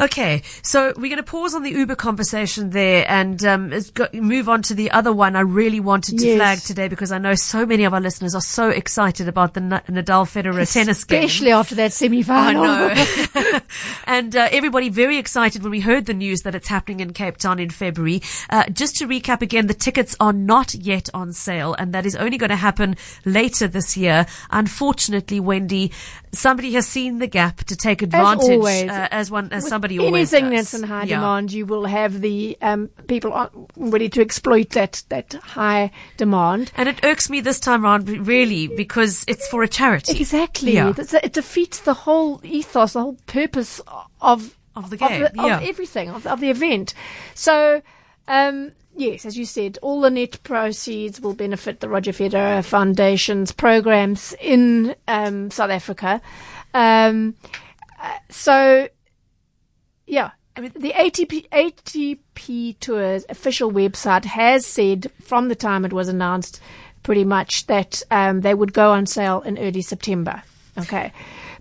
[0.00, 4.48] Okay, so we're going to pause on the Uber conversation there and um, got, move
[4.48, 6.36] on to the other one I really wanted to Yes.
[6.36, 9.60] flag today because I know so many of our listeners are so excited about the
[9.60, 11.24] Nadal Federer tennis game.
[11.24, 12.64] Especially after that semi-final.
[12.64, 12.94] I
[13.34, 13.60] know.
[14.06, 17.36] and uh, everybody very excited when we heard the news that it's happening in Cape
[17.36, 18.22] Town in February.
[18.48, 22.16] Uh, just to recap again, the tickets are not yet on sale, and that is
[22.16, 24.24] only going to happen later this year.
[24.50, 25.92] Unfortunately, Wendy,
[26.32, 28.90] somebody has seen the gap to take advantage, As, always.
[28.90, 30.70] uh, as one as somebody always anything does.
[30.70, 31.16] that's in high Yeah.
[31.16, 33.32] demand, you will have the um, people
[33.76, 36.70] ready to exploit that that high demand.
[36.76, 40.18] And it irks me this time around, really, because it's for a charity.
[40.20, 40.92] Exactly, Yeah.
[40.96, 43.80] It defeats the whole ethos, the whole purpose
[44.20, 45.60] of Of the game, of, yeah.
[45.62, 46.94] everything, of, of the event.
[47.34, 47.82] So.
[48.28, 53.50] Um, Yes, as you said, all the net proceeds will benefit the Roger Federer Foundation's
[53.50, 56.20] programs in um, South Africa.
[56.74, 57.34] Um,
[58.28, 58.90] so,
[60.06, 65.94] yeah, I mean, the ATP, ATP Tour's official website has said from the time it
[65.94, 66.60] was announced
[67.02, 70.42] pretty much that um, they would go on sale in early September.
[70.76, 71.10] Okay.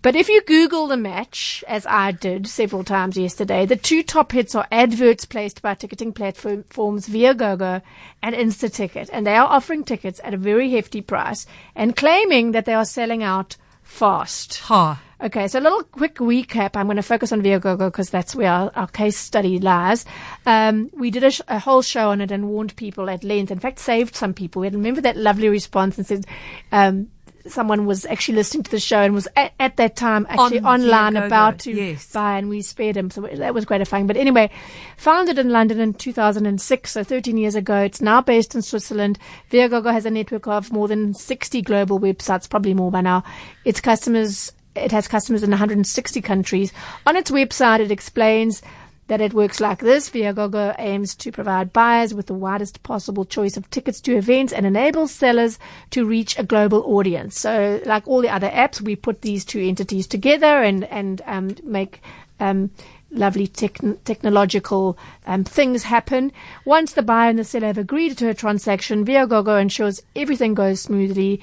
[0.02, 4.32] But if you Google the match, as I did several times yesterday, the two top
[4.32, 7.82] hits are adverts placed by ticketing platforms Viagogo
[8.22, 9.10] and Instaticket.
[9.12, 12.86] And they are offering tickets at a very hefty price and claiming that they are
[12.86, 14.60] selling out fast.
[14.60, 15.02] Ha.
[15.22, 16.78] Okay, so a little quick recap.
[16.78, 20.06] I'm going to focus on Viagogo because that's where our, our case study lies.
[20.46, 23.52] Um, we did a, sh- a whole show on it and warned people at length.
[23.52, 24.62] In fact, saved some people.
[24.62, 26.26] We had, remember that lovely response and said,
[26.72, 27.10] um,
[27.48, 30.82] someone was actually listening to the show and was at, at that time actually On
[30.82, 32.12] online Viagogo, about to yes.
[32.12, 33.10] buy and we spared him.
[33.10, 34.08] So that was gratifying.
[34.08, 34.50] But anyway,
[34.98, 37.78] founded in London in 2006, so 13 years ago.
[37.78, 39.20] It's now based in Switzerland.
[39.52, 43.24] Viagogo has a network of more than 60 global websites, probably more by now.
[43.66, 46.72] Its customers it has customers in 160 countries.
[47.06, 48.62] On its website, it explains
[49.10, 50.10] that it works like this.
[50.10, 54.66] Viagogo aims to provide buyers with the widest possible choice of tickets to events and
[54.66, 57.38] enables sellers to reach a global audience.
[57.38, 61.56] So, like all the other apps, we put these two entities together and and um,
[61.64, 62.02] make
[62.40, 62.70] um,
[63.12, 66.32] lovely techn technological um, things happen.
[66.64, 70.82] Once the buyer and the seller have agreed to a transaction, Viagogo ensures everything goes
[70.82, 71.42] smoothly.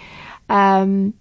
[0.49, 1.15] Um,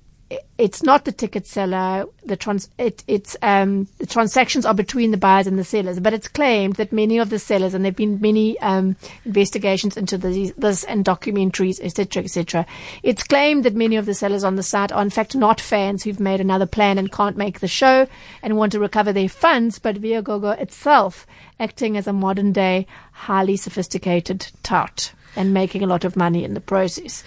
[0.58, 2.06] it's not the ticket seller.
[2.26, 6.00] The trans, it, it's um, the transactions are between the buyers and the sellers.
[6.00, 10.18] But it's claimed that many of the sellers, and there've been many um, investigations into
[10.18, 12.66] this, this and documentaries, etc., etc.
[13.04, 16.04] It's claimed that many of the sellers on the site are in fact not fans
[16.04, 18.08] who've made another plan and can't make the show
[18.42, 19.78] and want to recover their funds.
[19.78, 21.28] But Viagogo itself
[21.60, 26.54] acting as a modern day, highly sophisticated tout and making a lot of money in
[26.54, 27.24] the process.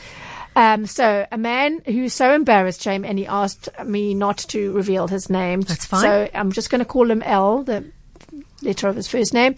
[0.59, 5.07] Um, so a man who's so embarrassed, shame, and he asked me not to reveal
[5.07, 5.61] his name.
[5.61, 6.03] That's fine.
[6.03, 7.85] So I'm just going to call him L, the
[8.63, 9.55] letter of his first name.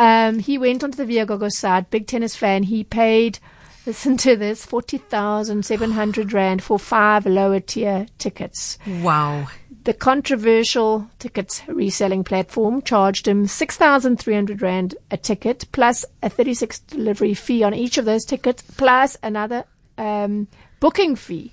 [0.00, 2.64] Um, he went onto the Viagogo site, big tennis fan.
[2.64, 3.38] He paid,
[3.86, 8.78] listen to this, 40,700 Rand for five lower tier tickets.
[9.00, 9.46] Wow.
[9.84, 17.34] The controversial tickets reselling platform charged him 6,300 Rand a ticket, plus a 36 delivery
[17.34, 19.66] fee on each of those tickets, plus another
[19.98, 20.48] um,
[20.80, 21.52] booking fee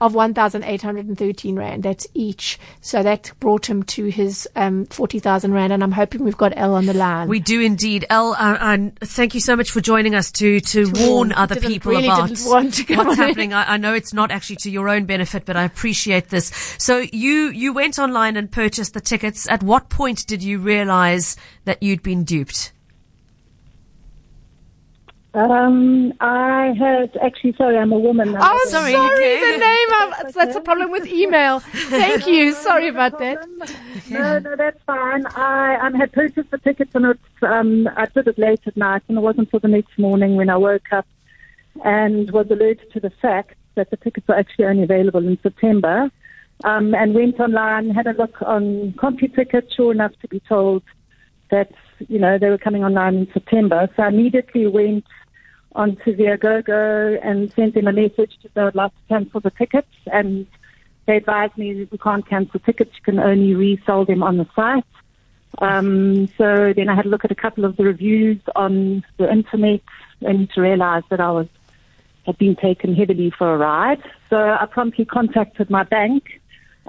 [0.00, 1.82] of 1,813 Rand.
[1.82, 2.58] That's each.
[2.80, 5.72] So that brought him to his um, 40,000 Rand.
[5.72, 7.28] And I'm hoping we've got L on the line.
[7.28, 8.06] We do indeed.
[8.08, 11.32] El, uh, and thank you so much for joining us to, to, warn warn.
[11.32, 12.48] other people really about to
[12.96, 13.52] what's happening.
[13.52, 16.52] I, I know it's not actually to your own benefit, but I appreciate this.
[16.78, 19.48] So you, you went online and purchased the tickets.
[19.48, 22.72] At what point did you realize that you'd been duped?
[25.38, 28.32] Um, I had actually, sorry, I'm a woman.
[28.32, 28.40] now.
[28.42, 29.52] Oh, Sorry, sorry, okay.
[29.52, 31.60] the name of that's a problem with email.
[31.60, 32.52] Thank you.
[32.52, 33.46] Sorry about that.
[34.10, 35.26] No, no, that's fine.
[35.26, 39.02] I um, had purchased the tickets and it's, um, I did it late at night
[39.08, 41.06] and it wasn't until the next morning when I woke up
[41.84, 46.10] and was alerted to the fact that the tickets were actually only available in September.
[46.64, 50.82] Um, and went online, had a look on CompuTicket, sure enough to be told
[51.52, 51.70] that,
[52.08, 53.88] you know, they were coming online in September.
[53.94, 55.04] So I immediately went
[55.74, 59.92] onto Viagogo and sent them a message to say I'd like to cancel the tickets
[60.10, 60.46] and
[61.06, 64.46] they advised me that we can't cancel tickets, you can only resell them on the
[64.54, 64.84] site.
[65.58, 69.30] Um, so then I had a look at a couple of the reviews on the
[69.30, 69.80] internet
[70.20, 71.48] and to realize that I was
[72.26, 74.02] had been taken heavily for a ride.
[74.28, 76.40] So I promptly contacted my bank.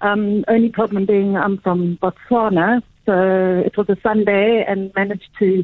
[0.02, 5.64] Um, only problem being I'm from Botswana, so it was a Sunday and managed to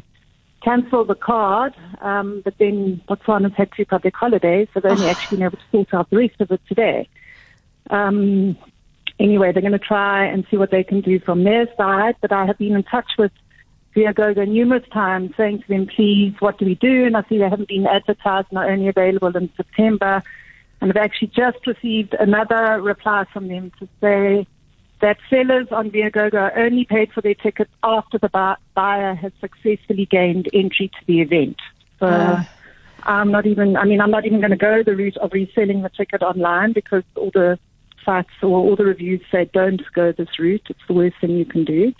[0.66, 1.74] cancel the card.
[2.00, 5.64] Um, but then Botswana's had two public holidays, so they've only actually been able to
[5.70, 7.08] sort out the rest of it today.
[7.90, 8.56] Um,
[9.20, 12.16] anyway, they're going to try and see what they can do from their side.
[12.20, 13.32] But I have been in touch with
[13.94, 17.06] Viagogo numerous times, saying to them, please, what do we do?
[17.06, 20.22] And I see they haven't been advertised and are only available in September.
[20.80, 24.46] And I've actually just received another reply from them to say
[25.00, 30.06] that sellers on Viagogo are only paid for their tickets after the buyer has successfully
[30.06, 31.56] gained entry to the event.
[32.00, 32.38] So
[33.02, 35.82] I'm not even, I mean, I'm not even going to go the route of reselling
[35.82, 37.58] the ticket online because all the
[38.04, 40.66] sites or all the reviews say don't go this route.
[40.68, 41.92] It's the worst thing you can do.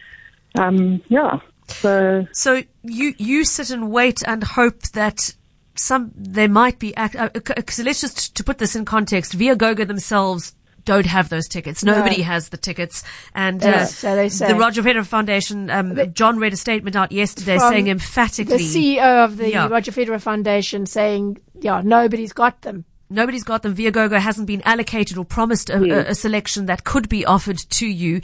[0.58, 1.38] Um, yeah.
[1.68, 5.34] So So you, you sit and wait and hope that
[5.74, 9.36] some, there might be, act- uh, uh, so let's just, to put this in context,
[9.38, 10.54] Viagogo themselves
[10.86, 11.84] don't have those tickets.
[11.84, 13.04] Nobody has the tickets.
[13.34, 14.16] And, uh, so
[14.48, 18.56] the Roger Federer Foundation, um, John read a statement out yesterday saying emphatically.
[18.56, 19.68] The CEO of the Yeah.
[19.68, 22.86] Roger Federer Foundation saying, yeah, nobody's got them.
[23.10, 23.74] Nobody's got them.
[23.74, 27.86] Viagogo hasn't been allocated or promised a, a, a selection that could be offered to
[27.86, 28.20] you.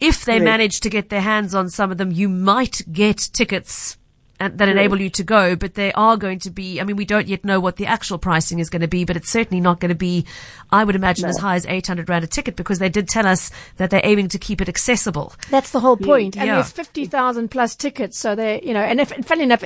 [0.00, 3.96] If they manage to get their hands on some of them, you might get tickets
[4.40, 7.04] and, that enable you to go, but they are going to be, I mean, we
[7.04, 9.80] don't yet know what the actual pricing is going to be, but it's certainly not
[9.80, 10.26] going to be,
[10.70, 13.50] I would imagine, as high as 800 Rand a ticket because they did tell us
[13.76, 15.32] that they're aiming to keep it accessible.
[15.50, 16.36] That's the whole point.
[16.36, 16.54] And Yeah.
[16.56, 18.18] there's 50,000 plus tickets.
[18.18, 19.64] So they, you know, and if, and funny enough,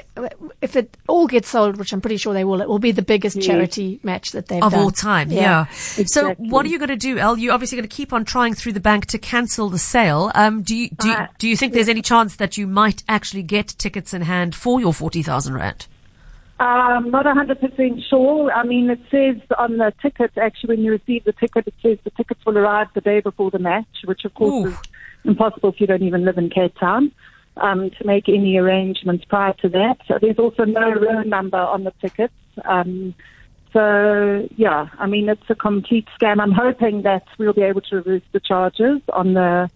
[0.60, 3.02] if it all gets sold, which I'm pretty sure they will, it will be the
[3.02, 4.80] biggest charity match that they've of done.
[4.80, 5.30] all time.
[5.30, 5.66] Yeah.
[5.68, 6.48] So Exactly.
[6.50, 7.38] what are you going to do, El?
[7.38, 10.30] You're obviously going to keep on trying through the bank to cancel the sale.
[10.34, 13.02] Um, do you, do you, Uh, do you think there's any chance that you might
[13.08, 15.86] actually get tickets in hand for your 40,000 Rand?
[16.60, 18.52] I'm not 100% sure.
[18.52, 21.98] I mean, it says on the ticket, actually, when you receive the ticket, it says
[22.04, 24.68] the tickets will arrive the day before the match, which of course Ooh.
[24.70, 24.76] is
[25.24, 27.12] impossible if you don't even live in Cape Town.
[27.56, 29.96] Um, to make any arrangements prior to that.
[30.06, 32.32] So there's also no row number on the tickets.
[32.64, 33.16] Um,
[33.72, 36.40] So yeah, I mean it's a complete scam.
[36.40, 39.70] I'm hoping that we'll be able to reverse the charges on the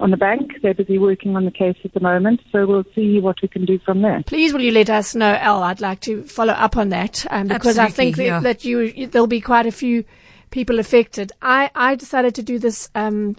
[0.00, 0.52] on the bank.
[0.62, 3.64] They're busy working on the case at the moment, so we'll see what we can
[3.64, 4.22] do from there.
[4.26, 5.62] Please, will you let us know, Elle?
[5.62, 8.40] I'd like to follow up on that um, because I think Absolutely, yeah.
[8.40, 10.04] that, that you there'll be quite a few
[10.50, 11.32] people affected.
[11.42, 12.88] I I decided to do this.
[12.94, 13.36] Um,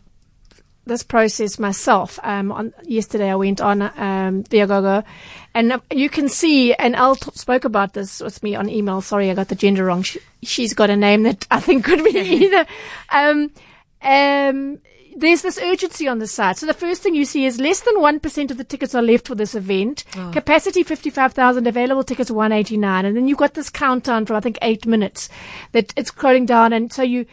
[0.89, 2.19] this process myself.
[2.23, 5.05] Um, on yesterday, I went on um, Viagogo,
[5.53, 6.73] and uh, you can see.
[6.73, 8.99] And Al t- spoke about this with me on email.
[9.01, 10.03] Sorry, I got the gender wrong.
[10.03, 12.65] She, she's got a name that I think could be either.
[13.11, 13.51] Um,
[14.01, 14.79] um,
[15.15, 16.57] there's this urgency on the site.
[16.57, 19.27] So the first thing you see is less than 1% of the tickets are left
[19.27, 20.03] for this event.
[20.31, 23.05] Capacity 55,000, available tickets 189.
[23.05, 25.29] And then you've got this countdown for I think eight minutes
[25.71, 26.73] that it's scrolling down.
[26.73, 27.25] And so you,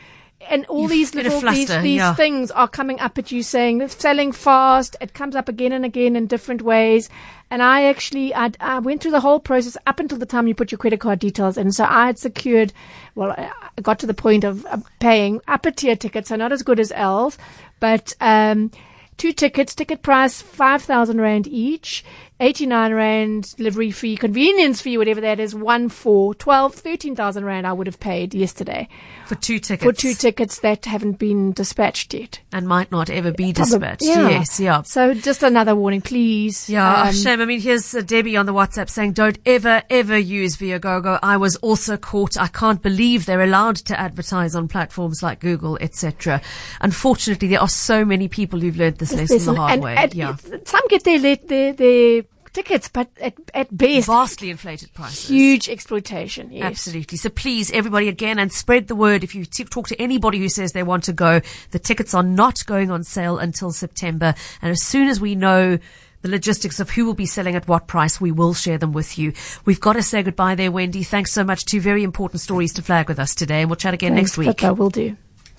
[0.49, 2.15] and all You've these little, these, these yeah.
[2.15, 4.97] things are coming up at you saying it's selling fast.
[5.01, 7.09] It comes up again and again in different ways.
[7.51, 10.55] And I actually, I, I went through the whole process up until the time you
[10.55, 11.71] put your credit card details in.
[11.73, 12.73] So I had secured,
[13.15, 14.67] well, I got to the point of
[14.99, 17.39] paying upper tier tickets, so not as good as L's,
[17.81, 18.71] but, um,
[19.17, 22.05] two tickets, ticket price 5,000 Rand each,
[22.41, 27.73] 89 Rand delivery fee, convenience fee, whatever that is, one for 12, 13,000 Rand I
[27.73, 28.89] would have paid yesterday
[29.27, 29.85] For two tickets.
[29.85, 32.41] for two tickets that haven't been dispatched yet.
[32.53, 34.03] And might not ever be Probab- dispatched.
[34.05, 34.29] yeah.
[34.29, 34.83] Yes, yeah.
[34.83, 36.71] So just another warning, please.
[36.71, 37.41] Yeah, oh, Um, shame.
[37.41, 41.19] I mean, here's uh, Debbie on the WhatsApp saying, don't ever, ever use Viagogo.
[41.23, 42.39] I was also caught.
[42.39, 46.41] I can't believe they're allowed to advertise on platforms like Google, etc.
[46.81, 49.97] Unfortunately, there are so many people who've learned this lesson the hard and way.
[49.97, 50.37] at- yeah.
[50.65, 52.23] Some get their, their, their
[52.57, 55.29] tickets, but at, at best, Vastly inflated prices.
[55.29, 56.51] huge exploitation.
[56.51, 56.65] Yes.
[56.65, 57.19] Absolutely.
[57.19, 59.23] So please, everybody, again, and spread the word.
[59.23, 61.41] If you t- talk to anybody who says they want to go,
[61.73, 64.35] the tickets are not going on sale until September.
[64.63, 65.79] And as soon as we know
[66.23, 69.19] the logistics of who will be selling at what price, we will share them with
[69.19, 69.35] you.
[69.67, 71.03] We've got to say goodbye there, Wendy.
[71.03, 71.67] Thanks so much.
[71.67, 74.39] Two very important stories to flag with us today, and we'll chat again Thanks, next
[74.39, 74.57] week.
[74.57, 75.17] Pippa, will do.